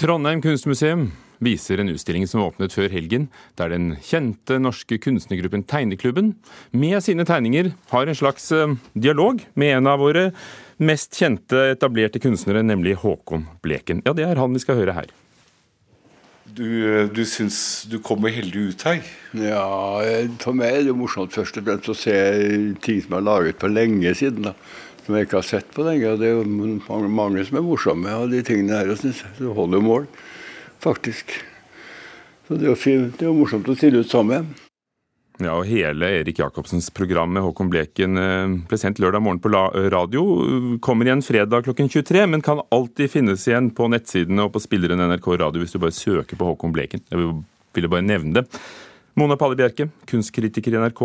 Trondheim 0.00 0.40
kunstmuseum 0.42 1.12
viser 1.42 1.80
en 1.80 1.90
utstilling 1.92 2.26
som 2.30 2.42
åpnet 2.44 2.74
før 2.74 2.92
helgen, 2.92 3.28
der 3.58 3.72
den 3.72 3.94
kjente 4.04 4.60
norske 4.62 4.98
kunstnergruppen 5.02 5.64
Tegneklubben 5.68 6.34
med 6.70 7.00
sine 7.04 7.26
tegninger 7.28 7.72
har 7.90 8.06
en 8.06 8.18
slags 8.18 8.50
eh, 8.52 8.76
dialog 8.94 9.42
med 9.54 9.78
en 9.78 9.90
av 9.90 10.02
våre 10.04 10.30
mest 10.82 11.14
kjente 11.16 11.70
etablerte 11.72 12.22
kunstnere, 12.22 12.64
nemlig 12.66 12.98
Håkon 13.02 13.46
Bleken. 13.62 14.02
Ja, 14.06 14.14
det 14.16 14.26
er 14.26 14.40
han 14.40 14.54
vi 14.54 14.62
skal 14.62 14.80
høre 14.80 14.96
her. 14.96 15.12
Du, 16.54 17.08
du 17.10 17.24
syns 17.26 17.56
du 17.90 17.96
kommer 18.04 18.30
heldig 18.30 18.68
ut 18.70 18.82
her? 18.86 19.00
Ja, 19.34 19.66
for 20.42 20.54
meg 20.54 20.76
er 20.76 20.84
det 20.86 20.94
morsomt 20.94 21.34
først 21.34 21.56
og 21.58 21.66
fremst 21.66 21.90
å 21.90 21.96
se 21.98 22.16
ting 22.84 23.00
som 23.02 23.16
er 23.18 23.24
laget 23.26 23.62
for 23.62 23.72
lenge 23.72 24.12
siden. 24.18 24.50
da 24.50 24.54
som 25.04 25.16
jeg 25.16 25.26
ikke 25.26 25.40
har 25.40 25.46
sett 25.46 25.72
på 25.74 25.84
lenge. 25.84 26.14
Det 26.20 26.30
er 26.30 26.38
jo 26.38 26.44
mange, 26.88 27.10
mange 27.12 27.44
som 27.44 27.58
er 27.60 27.66
morsomme 27.66 28.12
av 28.12 28.30
de 28.32 28.40
tingene 28.46 28.78
her. 28.78 28.92
og 28.92 29.00
synes 29.00 29.24
Det 29.38 29.56
holder 29.56 29.80
jo 29.80 29.88
mål, 29.88 30.06
faktisk. 30.84 31.34
Så 32.44 32.58
det 32.58 32.68
er 32.68 32.74
jo, 32.74 32.78
fint, 32.78 33.16
det 33.16 33.24
er 33.24 33.30
jo 33.32 33.38
morsomt 33.38 33.68
å 33.72 33.76
stille 33.76 34.04
ut 34.04 34.10
sammen. 34.10 34.52
Ja, 35.42 35.56
og 35.56 35.66
Hele 35.66 36.12
Erik 36.20 36.38
Jacobsens 36.38 36.92
program 36.94 37.32
med 37.34 37.42
Håkon 37.42 37.70
Bleken 37.72 38.20
eh, 38.20 38.52
ble 38.70 38.78
sendt 38.78 39.00
lørdag 39.02 39.24
morgen 39.24 39.40
på 39.42 39.50
radio. 39.90 40.22
Kommer 40.84 41.08
igjen 41.08 41.24
fredag 41.26 41.66
klokken 41.66 41.90
23, 41.90 42.22
men 42.30 42.44
kan 42.44 42.62
alltid 42.74 43.10
finnes 43.10 43.48
igjen 43.48 43.72
på 43.74 43.88
nettsidene 43.90 44.46
og 44.46 44.52
på 44.54 44.62
spilleren 44.62 45.02
NRK 45.10 45.26
Radio 45.42 45.64
hvis 45.64 45.74
du 45.74 45.80
bare 45.82 45.96
søker 45.96 46.38
på 46.38 46.52
Håkon 46.52 46.76
Bleken. 46.76 47.02
Jeg 47.10 47.34
ville 47.74 47.90
bare 47.90 48.06
nevne 48.06 48.38
det. 48.38 48.62
Mona 49.18 49.38
Palle 49.38 49.58
Bjerke, 49.58 49.88
kunstkritiker 50.10 50.74
i 50.74 50.80
NRK. 50.84 51.02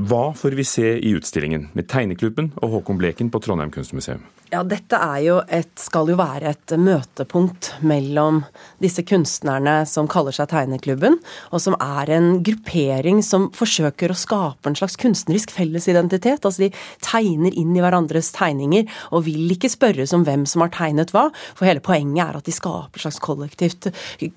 Hva 0.00 0.24
får 0.38 0.56
vi 0.56 0.64
se 0.64 0.94
i 0.96 1.12
utstillingen 1.18 1.68
med 1.76 1.88
Tegneklubben 1.90 2.54
og 2.62 2.78
Håkon 2.78 3.00
Bleken 3.00 3.32
på 3.32 3.42
Trondheim 3.44 3.72
kunstmuseum? 3.74 4.24
Ja, 4.50 4.64
dette 4.66 4.98
jo 5.22 5.36
et, 5.46 5.70
skal 5.78 6.08
jo 6.10 6.16
være 6.18 6.50
et 6.50 6.72
møtepunkt 6.74 7.68
mellom 7.86 8.40
disse 8.82 9.04
kunstnerne 9.06 9.84
som 9.86 10.08
kaller 10.10 10.34
seg 10.34 10.48
Tegneklubben, 10.50 11.20
og 11.54 11.62
som 11.62 11.76
er 11.78 12.10
en 12.16 12.40
gruppering 12.42 13.20
som 13.22 13.46
forsøker 13.54 14.10
å 14.10 14.16
skape 14.18 14.66
en 14.66 14.74
slags 14.78 14.98
kunstnerisk 14.98 15.52
fellesidentitet. 15.54 16.42
Altså 16.42 16.64
de 16.64 16.70
tegner 17.04 17.54
inn 17.54 17.76
i 17.76 17.84
hverandres 17.84 18.32
tegninger 18.34 18.90
og 19.14 19.28
vil 19.28 19.54
ikke 19.54 19.70
spørres 19.70 20.14
om 20.16 20.24
hvem 20.26 20.42
som 20.50 20.64
har 20.64 20.72
tegnet 20.74 21.14
hva, 21.14 21.28
for 21.54 21.70
hele 21.70 21.84
poenget 21.84 22.24
er 22.24 22.40
at 22.40 22.50
de 22.50 22.56
skaper 22.56 22.98
et 22.98 23.06
slags 23.06 23.22
kollektivt 23.22 23.90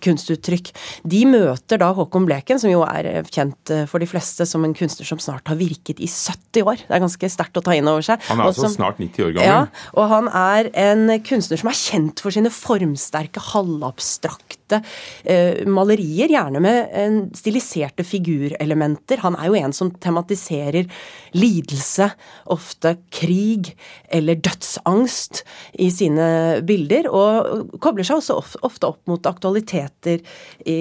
kunstuttrykk. 0.05 0.69
De 1.09 1.23
møter 1.25 1.81
da 1.81 1.89
Håkon 1.97 2.29
Bleken, 2.29 2.61
som 2.61 2.69
jo 2.69 2.85
er 2.85 3.25
kjent 3.33 3.73
for 3.89 4.03
de 4.03 4.11
fleste 4.13 4.45
som 4.45 4.61
en 4.61 4.77
kunstner 4.77 5.09
som 5.09 5.17
snart 5.21 5.49
har 5.49 5.57
virket 5.57 5.97
i 5.97 6.11
70 6.11 6.69
år. 6.69 6.85
Det 6.85 6.99
er 6.99 7.05
ganske 7.07 7.33
sterkt 7.33 7.57
å 7.57 7.65
ta 7.65 7.73
inn 7.73 7.89
over 7.89 8.05
seg. 8.05 8.21
Han 8.29 8.45
er 8.45 8.53
altså 8.53 8.67
som, 8.67 8.77
snart 8.77 9.01
90 9.01 9.25
år 9.25 9.35
gammel. 9.39 9.49
Ja, 9.49 9.89
og 9.97 10.02
og 10.03 10.11
han 10.11 10.27
er 10.35 10.67
en 10.91 11.07
kunstner 11.23 11.59
som 11.59 11.69
er 11.71 11.79
kjent 11.79 12.23
for 12.23 12.35
sine 12.35 12.51
formsterke, 12.51 13.39
halvabstrakte 13.53 14.62
eh, 14.81 15.63
malerier, 15.67 16.31
gjerne 16.33 16.61
med 16.63 17.33
stiliserte 17.37 18.05
figurelementer. 18.07 19.21
Han 19.23 19.37
er 19.39 19.49
jo 19.49 19.59
en 19.59 19.75
som 19.75 19.91
tematiserer 20.03 20.89
lidelse, 21.33 22.09
ofte 22.53 22.95
krig 23.13 23.73
eller 24.13 24.39
dødsangst 24.43 25.43
i 25.81 25.89
sine 25.93 26.61
bilder, 26.65 27.09
og 27.09 27.77
kobler 27.83 28.07
seg 28.07 28.21
også 28.21 28.61
ofte 28.65 28.89
opp 28.89 29.01
mot 29.09 29.25
aktualiteter 29.29 30.21
i 30.69 30.79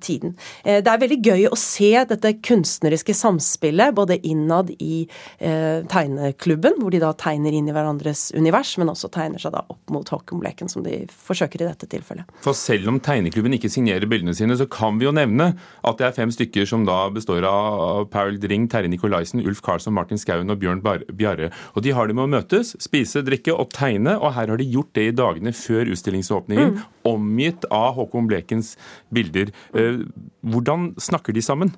tiden. 0.00 0.36
Eh, 0.64 0.80
det 0.84 0.92
er 0.92 1.02
veldig 1.02 1.20
gøy 1.24 1.46
å 1.50 1.58
se 1.58 1.90
dette 2.08 2.34
kunstneriske 2.44 3.14
samspillet, 3.16 3.94
både 3.96 4.18
innad 4.26 4.70
i 4.78 5.02
eh, 5.38 5.84
tegneklubben, 5.90 6.78
hvor 6.78 6.94
de 6.94 7.02
da 7.02 7.12
tegner 7.18 7.54
inn 7.54 7.68
i 7.68 7.74
hverandres 7.74 8.28
univers, 8.36 8.76
men 8.80 8.92
også 8.92 9.10
tegner 9.14 9.42
seg 9.42 9.54
da 9.56 9.64
opp 9.66 9.94
mot 9.94 10.08
Håkonbleken, 10.08 10.70
som 10.70 10.84
de 10.86 11.02
forsøker 11.12 11.62
i 11.62 11.68
dette 11.68 11.88
tilfellet. 11.90 12.28
For 12.44 12.56
selv 12.56 12.90
om 12.92 13.00
tegneklubben 13.28 13.56
ikke 13.56 13.70
signerer 13.70 14.08
bildene 14.08 14.34
sine, 14.36 14.56
så 14.56 14.66
kan 14.70 14.98
vi 14.98 15.06
jo 15.06 15.12
nevne 15.14 15.52
at 15.86 15.98
det 16.00 16.06
er 16.08 16.16
fem 16.16 16.32
stykker 16.32 16.66
som 16.68 16.86
da 16.88 17.08
består 17.12 17.44
av 17.46 18.08
Paul 18.12 18.38
Dring, 18.40 18.68
Terje 18.68 18.88
Nikolaisen, 18.88 19.42
Ulf 19.44 19.60
Karlsson, 19.64 19.94
Martin 19.94 20.18
Skauen 20.18 20.50
og 20.50 20.60
Bjørn 20.62 20.82
Bjarre. 20.82 21.50
Og 21.74 21.84
de 21.84 21.92
har 21.92 22.08
det 22.08 22.16
med 22.16 22.28
å 22.28 22.32
møtes, 22.38 22.74
spise, 22.80 23.22
drikke 23.26 23.54
og 23.54 23.70
tegne, 23.74 24.16
og 24.18 24.34
her 24.36 24.48
har 24.48 24.60
de 24.60 24.68
gjort 24.68 24.94
det 24.96 25.08
i 25.10 25.16
dagene 25.16 25.52
før 25.56 25.92
utstillingsåpningen, 25.92 26.78
mm. 26.78 26.86
omgitt 27.08 27.68
av 27.74 27.98
Håkon 27.98 28.28
Blekens 28.30 28.76
bilder. 29.14 29.52
Eh, 29.74 30.02
hvordan 30.48 30.92
snakker 31.00 31.36
de 31.36 31.44
sammen? 31.44 31.74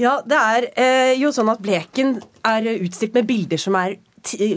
Ja, 0.00 0.18
det 0.24 0.38
er 0.38 0.68
eh, 0.80 1.14
jo 1.20 1.32
sånn 1.34 1.50
at 1.52 1.60
Bleken 1.62 2.16
er 2.46 2.68
utstilt 2.78 3.16
med 3.16 3.28
bilder 3.28 3.60
som 3.60 3.76
er 3.76 3.98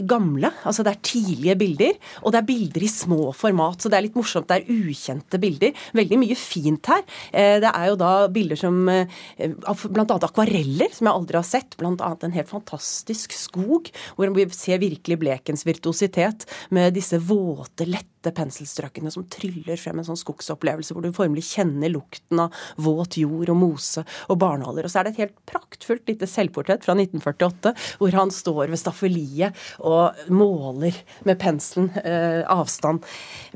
gamle. 0.08 0.50
Altså 0.64 0.84
det 0.84 0.94
er 0.94 1.02
tidlige 1.04 1.56
bilder, 1.60 1.98
og 2.22 2.34
det 2.34 2.40
er 2.40 2.48
bilder 2.48 2.84
i 2.84 2.90
små 2.90 3.32
format. 3.36 3.80
Så 3.80 3.90
det 3.90 3.98
er 3.98 4.06
litt 4.06 4.18
morsomt. 4.18 4.48
Det 4.50 4.60
er 4.60 4.84
ukjente 4.88 5.40
bilder. 5.42 5.74
Veldig 5.96 6.20
mye 6.20 6.38
fint 6.38 6.92
her. 6.92 7.04
Eh, 7.32 7.58
det 7.64 7.70
er 7.70 7.90
jo 7.90 7.98
da 8.00 8.12
bilder 8.32 8.60
som 8.60 8.82
Bl.a. 8.84 9.74
Blant 9.94 10.10
annet 10.10 10.26
akvareller, 10.26 10.90
som 10.94 11.08
jeg 11.08 11.14
aldri 11.14 11.38
har 11.38 11.46
sett. 11.48 11.78
Annet 11.84 12.26
en 12.26 12.34
helt 12.34 12.50
fantastisk 12.50 13.34
skog, 13.36 13.90
hvor 14.16 14.32
vi 14.34 14.48
ser 14.54 14.82
virkelig 14.82 15.20
Blekens 15.20 15.64
virtuositet 15.66 16.46
med 16.74 16.94
disse 16.96 17.18
våte, 17.22 17.86
lette 17.88 18.32
penselstrøkene 18.34 19.12
som 19.12 19.26
tryller 19.28 19.78
frem 19.80 20.00
en 20.00 20.06
sånn 20.06 20.18
skogsopplevelse, 20.20 20.94
hvor 20.94 21.04
du 21.04 21.14
formelig 21.14 21.44
kjenner 21.50 21.92
lukten 21.92 22.40
av 22.46 22.54
våt 22.80 23.18
jord 23.20 23.52
og 23.52 23.58
mose 23.60 24.04
og 24.32 24.40
barnhaller. 24.40 24.86
Og 24.86 24.92
så 24.92 25.00
er 25.00 25.08
det 25.08 25.14
et 25.14 25.22
helt 25.26 25.36
praktfullt 25.48 26.08
lite 26.08 26.28
selvportrett 26.30 26.86
fra 26.86 26.96
1948, 26.96 27.74
hvor 28.00 28.16
han 28.16 28.32
står 28.34 28.72
ved 28.72 28.80
staffeliet 28.80 29.53
og 29.80 30.26
måler 30.32 30.96
med 31.28 31.40
penselen 31.40 31.90
eh, 32.04 32.42
avstand. 32.50 33.04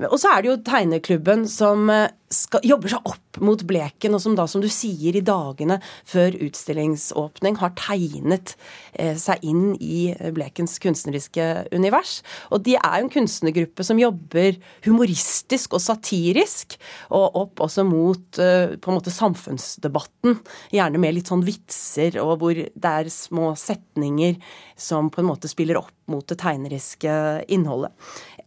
Og 0.09 0.19
så 0.21 0.33
er 0.35 0.43
det 0.43 0.53
jo 0.53 0.61
tegneklubben 0.67 1.47
som 1.51 1.89
eh, 1.93 2.09
skal, 2.33 2.65
jobber 2.67 2.93
seg 2.93 3.09
opp 3.09 3.41
mot 3.45 3.63
bleken, 3.69 4.15
og 4.17 4.23
som 4.23 4.35
da, 4.39 4.45
som 4.51 4.63
du 4.63 4.69
sier, 4.73 5.17
i 5.17 5.25
dagene 5.25 5.79
før 6.09 6.37
utstillingsåpning 6.49 7.59
har 7.61 7.75
tegnet 7.79 8.55
eh, 8.93 9.17
seg 9.19 9.45
inn 9.47 9.73
i 9.81 10.11
blekens 10.35 10.77
kunstneriske 10.83 11.47
univers. 11.75 12.19
Og 12.53 12.65
de 12.67 12.77
er 12.79 12.99
jo 12.99 13.07
en 13.07 13.13
kunstnergruppe 13.15 13.87
som 13.87 14.01
jobber 14.01 14.59
humoristisk 14.87 15.77
og 15.79 15.85
satirisk, 15.85 16.79
og 17.15 17.39
opp 17.45 17.65
også 17.69 17.87
mot 17.89 18.41
eh, 18.43 18.77
på 18.77 18.93
en 18.93 18.99
måte 18.99 19.15
samfunnsdebatten. 19.15 20.39
Gjerne 20.75 21.03
med 21.03 21.19
litt 21.19 21.33
sånn 21.33 21.47
vitser, 21.47 22.21
og 22.23 22.39
hvor 22.43 22.59
det 22.59 22.95
er 22.95 23.13
små 23.13 23.55
setninger 23.59 24.39
som 24.79 25.13
på 25.13 25.23
en 25.23 25.31
måte 25.31 25.51
spiller 25.51 25.81
opp 25.81 25.88
mot 26.09 26.27
det 26.29 26.39
tegneriske 26.41 27.15
innholdet. 27.53 27.93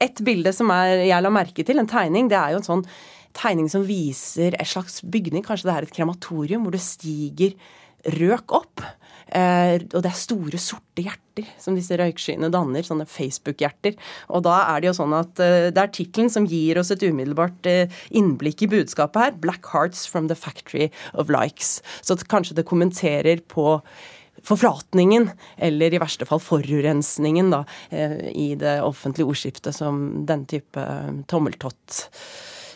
Et 0.01 0.23
bilde 0.25 0.53
som 0.55 0.71
er, 0.73 1.05
jeg 1.05 1.23
la 1.23 1.33
merke 1.33 1.65
til, 1.65 1.81
en 1.81 1.89
tegning, 1.89 2.29
det 2.31 2.39
er 2.39 2.55
jo 2.55 2.61
en 2.61 2.69
sånn 2.69 2.87
tegning 3.37 3.69
som 3.71 3.85
viser 3.87 4.57
et 4.57 4.67
slags 4.67 4.99
bygning, 5.07 5.45
kanskje 5.45 5.69
det 5.69 5.75
er 5.75 5.87
et 5.87 5.93
krematorium, 5.95 6.65
hvor 6.65 6.75
det 6.75 6.83
stiger 6.83 7.55
røk 8.17 8.55
opp. 8.57 8.83
Eh, 9.31 9.77
og 9.93 10.01
det 10.03 10.09
er 10.09 10.17
store, 10.17 10.59
sorte 10.59 11.03
hjerter 11.05 11.47
som 11.61 11.75
disse 11.77 11.95
røykskyene 11.99 12.49
danner. 12.51 12.83
Sånne 12.83 13.07
Facebook-hjerter. 13.07 13.95
Og 14.35 14.43
da 14.47 14.57
er 14.73 14.81
det 14.81 14.89
jo 14.89 14.97
sånn 14.97 15.15
at 15.15 15.39
eh, 15.43 15.69
det 15.71 15.83
er 15.83 15.93
tittelen 15.95 16.31
som 16.33 16.47
gir 16.49 16.81
oss 16.81 16.91
et 16.91 17.05
umiddelbart 17.05 17.69
eh, 17.69 18.01
innblikk 18.17 18.65
i 18.65 18.71
budskapet 18.73 19.23
her. 19.23 19.37
'Black 19.39 19.71
Hearts 19.71 20.03
from 20.09 20.27
the 20.27 20.35
Factory 20.35 20.89
of 21.13 21.31
Likes'. 21.31 21.79
Så 22.03 22.19
kanskje 22.27 22.57
det 22.59 22.67
kommenterer 22.67 23.43
på 23.47 23.79
forflatningen, 24.43 25.29
eller 25.57 25.93
i 25.93 26.01
verste 26.01 26.27
fall 26.29 26.41
forurensningen, 26.43 27.51
da, 27.53 27.63
eh, 27.89 28.17
i 28.31 28.55
det 28.59 28.79
offentlige 28.81 29.27
ordskiftet 29.27 29.75
som 29.75 30.25
den 30.25 30.45
type 30.49 30.81
eh, 30.81 31.11
tommeltott 31.27 32.09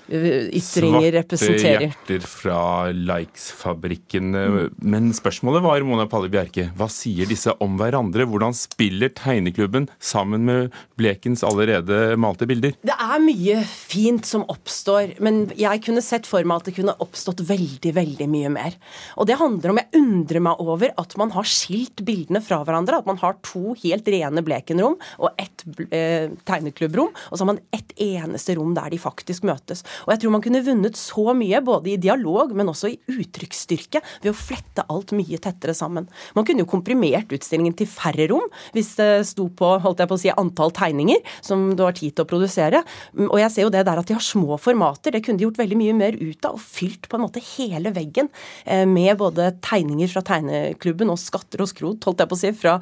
ytringer 0.10 1.12
representerer. 1.20 1.60
Svarte 1.60 1.86
hjerter 1.86 2.28
fra 2.30 2.60
Likes-fabrikken. 2.94 4.32
Men 4.78 5.10
spørsmålet 5.16 5.64
var, 5.66 5.86
Mona 5.88 6.06
Palle 6.10 6.30
Bjerke, 6.34 6.70
hva 6.78 6.88
sier 6.92 7.30
disse 7.30 7.54
om 7.64 7.78
hverandre? 7.80 8.28
Hvordan 8.30 8.56
spiller 8.58 9.12
tegneklubben 9.16 9.90
sammen 10.00 10.46
med 10.48 10.76
Blekens 11.00 11.44
allerede 11.48 12.16
malte 12.22 12.48
bilder? 12.50 12.76
Det 12.86 12.96
er 12.96 13.24
mye 13.24 13.62
fint 13.66 14.28
som 14.28 14.46
oppstår, 14.52 15.16
men 15.24 15.46
jeg 15.58 15.84
kunne 15.86 16.04
sett 16.06 16.30
for 16.30 16.46
meg 16.46 16.62
at 16.62 16.70
det 16.70 16.76
kunne 16.80 16.98
oppstått 17.04 17.44
veldig, 17.48 17.96
veldig 17.96 18.30
mye 18.32 18.54
mer. 18.54 18.78
Og 19.20 19.30
det 19.30 19.40
handler 19.42 19.74
om, 19.74 19.82
jeg 19.82 20.02
undrer 20.02 20.44
meg 20.46 20.62
over 20.64 20.94
at 21.02 21.18
man 21.20 21.34
har 21.36 21.50
skilt 21.50 22.06
bildene 22.06 22.44
fra 22.46 22.62
hverandre. 22.66 23.02
At 23.02 23.10
man 23.10 23.20
har 23.22 23.40
to 23.46 23.76
helt 23.82 24.08
rene 24.12 24.44
Bleken-rom 24.46 24.98
og 25.20 25.42
ett 25.42 25.66
eh, 25.90 26.32
tegneklubrom, 26.48 27.14
og 27.14 27.36
så 27.36 27.44
har 27.44 27.52
man 27.54 27.64
ett 27.76 27.96
eneste 28.02 28.56
rom 28.60 28.74
der 28.78 28.92
de 28.94 29.00
faktisk 29.02 29.46
møtes. 29.48 29.84
Og 30.06 30.14
jeg 30.14 30.24
tror 30.24 30.36
man 30.36 30.44
kunne 30.44 30.64
vunnet 30.66 31.00
så 31.00 31.36
mye, 31.38 31.62
både 31.66 31.94
i 31.94 32.00
dialog, 32.02 32.54
men 32.58 32.70
også 32.72 32.92
i 32.92 33.00
uttrykksstyrke, 33.16 34.02
ved 34.24 34.32
å 34.32 34.38
flette 34.38 34.86
alt 34.92 35.14
mye 35.16 35.40
tettere 35.42 35.76
sammen. 35.78 36.10
Man 36.38 36.48
kunne 36.48 36.66
jo 36.66 36.70
komprimert 36.72 37.32
utstillingen 37.36 37.76
til 37.78 37.90
færre 37.90 38.28
rom, 38.32 38.46
hvis 38.76 38.94
det 39.00 39.10
sto 39.30 39.48
på 39.50 39.76
holdt 39.84 40.04
jeg 40.04 40.12
på 40.12 40.18
å 40.18 40.22
si, 40.22 40.34
antall 40.36 40.74
tegninger 40.76 41.24
som 41.46 41.68
du 41.78 41.86
har 41.86 41.96
tid 41.98 42.16
til 42.16 42.26
å 42.26 42.30
produsere. 42.30 42.84
Og 43.28 43.38
jeg 43.42 43.54
ser 43.54 43.68
jo 43.68 43.74
det 43.74 43.86
der 43.88 44.02
at 44.02 44.10
de 44.10 44.18
har 44.18 44.26
små 44.26 44.60
formater, 44.62 45.14
det 45.16 45.24
kunne 45.26 45.42
de 45.42 45.48
gjort 45.48 45.62
veldig 45.62 45.80
mye 45.80 45.98
mer 45.98 46.20
ut 46.20 46.48
av, 46.48 46.58
og 46.58 46.64
fylt 46.64 47.10
på 47.10 47.20
en 47.20 47.26
måte 47.26 47.44
hele 47.56 47.94
veggen 47.96 48.30
eh, 48.64 48.86
med 48.90 49.16
både 49.22 49.52
tegninger 49.66 50.12
fra 50.12 50.24
tegneklubben 50.26 51.12
og 51.14 51.22
skatter 51.22 51.64
og 51.64 51.72
skrot, 51.72 52.08
holdt 52.08 52.24
jeg 52.24 52.32
på 52.32 52.40
å 52.40 52.44
si, 52.44 52.54
fra 52.56 52.78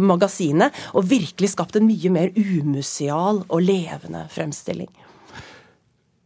magasinet, 0.00 0.86
og 0.94 1.08
virkelig 1.10 1.52
skapt 1.54 1.78
en 1.78 1.88
mye 1.88 2.14
mer 2.14 2.32
umuseal 2.36 3.44
og 3.46 3.60
levende 3.64 4.26
fremstilling. 4.34 4.90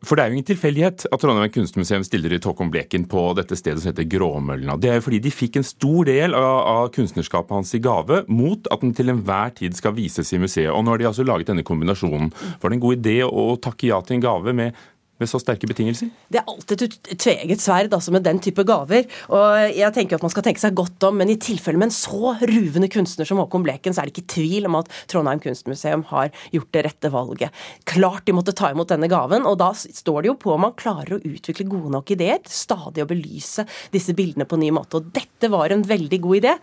For 0.03 0.19
det 0.19 0.25
er 0.25 0.33
jo 0.33 0.37
ingen 0.37 0.47
tilfeldighet 0.49 1.05
at 1.15 1.23
Trondheim 1.23 1.51
kunstmuseum 1.55 2.03
stiller 2.03 2.33
ut 2.35 2.47
Håkon 2.49 2.73
Bleken 2.75 3.05
på 3.11 3.23
dette 3.39 3.55
stedet 3.59 3.85
som 3.85 3.93
heter 3.93 4.09
Gråmøllene. 4.11 4.75
Det 4.83 4.91
er 4.91 4.97
jo 4.99 5.05
fordi 5.05 5.21
de 5.23 5.31
fikk 5.31 5.61
en 5.61 5.67
stor 5.67 6.09
del 6.09 6.35
av, 6.35 6.57
av 6.73 6.89
kunstnerskapet 6.97 7.55
hans 7.55 7.71
i 7.79 7.81
gave, 7.83 8.25
mot 8.27 8.67
at 8.75 8.83
den 8.83 8.95
til 8.99 9.13
enhver 9.15 9.55
tid 9.61 9.79
skal 9.79 9.95
vises 9.95 10.35
i 10.35 10.41
museet. 10.43 10.73
Og 10.75 10.83
nå 10.83 10.95
har 10.95 11.03
de 11.03 11.07
altså 11.13 11.27
laget 11.27 11.53
denne 11.53 11.63
kombinasjonen. 11.67 12.33
Var 12.35 12.73
det 12.73 12.79
en 12.79 12.83
god 12.83 12.99
idé 12.99 13.17
å 13.29 13.47
takke 13.63 13.93
ja 13.93 14.01
til 14.03 14.19
en 14.19 14.27
gave 14.27 14.57
med 14.59 14.83
med 15.23 15.31
så 15.31 15.41
sterke 15.43 15.69
betingelser? 15.71 16.11
Det 16.33 16.41
er 16.41 16.51
alltid 16.51 16.87
et 16.89 17.13
tveget 17.23 17.63
sverd 17.63 17.95
altså, 17.95 18.15
med 18.15 18.27
den 18.27 18.41
type 18.43 18.65
gaver. 18.67 19.07
og 19.33 19.73
jeg 19.73 19.95
tenker 19.95 20.19
at 20.19 20.23
Man 20.23 20.33
skal 20.33 20.45
tenke 20.47 20.63
seg 20.63 20.77
godt 20.79 21.03
om, 21.09 21.19
men 21.19 21.31
i 21.33 21.39
tilfelle 21.41 21.81
med 21.81 21.91
en 21.91 21.95
så 21.95 22.35
ruvende 22.49 22.89
kunstner 22.93 23.29
som 23.29 23.41
Håkon 23.41 23.65
Bleken, 23.67 23.95
så 23.95 24.03
er 24.03 24.09
det 24.09 24.17
ikke 24.17 24.35
tvil 24.37 24.69
om 24.69 24.79
at 24.79 24.91
Trondheim 25.11 25.43
kunstmuseum 25.43 26.05
har 26.13 26.31
gjort 26.55 26.71
det 26.75 26.85
rette 26.87 27.11
valget. 27.13 27.63
Klart 27.89 28.27
de 28.27 28.37
måtte 28.37 28.55
ta 28.57 28.71
imot 28.73 28.91
denne 28.93 29.11
gaven, 29.11 29.47
og 29.49 29.59
da 29.61 29.73
står 29.75 30.23
det 30.23 30.33
jo 30.33 30.39
på 30.45 30.55
om 30.55 30.65
man 30.67 30.77
klarer 30.79 31.17
å 31.17 31.23
utvikle 31.23 31.69
gode 31.71 31.93
nok 31.95 32.15
ideer. 32.15 32.41
Stadig 32.49 33.05
å 33.05 33.09
belyse 33.11 33.67
disse 33.95 34.15
bildene 34.17 34.47
på 34.49 34.59
en 34.59 34.65
ny 34.65 34.71
måte. 34.75 35.01
Og 35.01 35.11
dette 35.15 35.51
var 35.53 35.75
en 35.75 35.85
veldig 35.87 36.21
god 36.23 36.41
idé, 36.41 36.55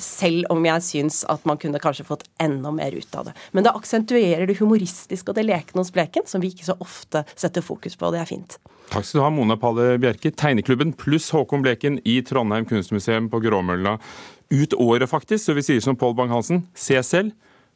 selv 0.00 0.50
om 0.52 0.64
jeg 0.66 0.86
syns 0.86 1.22
at 1.30 1.44
man 1.48 1.60
kunne 1.60 1.80
kanskje 1.82 2.06
fått 2.08 2.26
enda 2.42 2.72
mer 2.74 2.94
ut 2.96 3.18
av 3.18 3.28
det. 3.28 3.36
Men 3.52 3.66
det 3.66 3.74
aksentuerer 3.76 4.48
det 4.48 4.58
humoristiske 4.60 5.32
og 5.32 5.38
det 5.38 5.46
lekne 5.48 5.82
hos 5.82 5.92
Bleken, 5.94 6.26
som 6.28 6.42
vi 6.42 6.52
ikke 6.52 6.68
så 6.70 6.76
ofte 6.82 7.24
setter 7.34 7.64
fokus 7.64 7.96
på 7.98 8.01
på, 8.02 8.10
og 8.10 8.16
det 8.16 8.24
er 8.24 8.30
fint. 8.30 8.58
Takk 8.92 9.06
skal 9.06 9.20
du 9.20 9.24
ha, 9.24 9.30
Mona 9.32 9.56
Palle 9.60 9.94
Bjerke. 10.02 10.34
Tegneklubben 10.36 10.92
pluss 10.98 11.30
Håkon 11.32 11.62
Bleken 11.64 11.96
i 12.08 12.18
Trondheim 12.26 12.66
kunstmuseum 12.68 13.30
på 13.32 13.40
Gråmølla 13.44 13.96
ut 14.52 14.76
året, 14.76 15.08
faktisk. 15.08 15.46
Så 15.46 15.56
vi 15.56 15.64
sier 15.64 15.80
som 15.84 15.96
Pål 15.96 16.16
Bang-Hansen, 16.18 16.66
se 16.76 17.00
selv. 17.06 17.32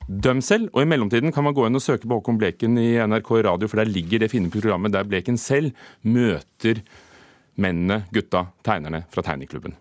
Døm 0.07 0.43
selv, 0.45 0.69
og 0.71 0.85
i 0.85 0.87
mellomtiden 0.87 1.33
kan 1.35 1.43
man 1.43 1.57
gå 1.57 1.65
inn 1.67 1.79
og 1.79 1.83
søke 1.83 2.07
på 2.07 2.21
Håkon 2.21 2.37
Bleken 2.39 2.77
i 2.79 2.93
NRK 3.09 3.33
Radio, 3.49 3.71
for 3.71 3.81
der 3.81 3.91
ligger 3.91 4.23
det 4.23 4.31
fine 4.31 4.53
programmet 4.53 4.95
der 4.95 5.09
Bleken 5.09 5.41
selv 5.41 5.73
møter 6.07 6.85
mennene, 7.57 8.05
gutta, 8.15 8.45
tegnerne 8.67 9.03
fra 9.11 9.25
Tegneklubben. 9.27 9.75